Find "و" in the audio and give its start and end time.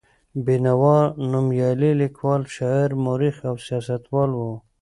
4.37-4.41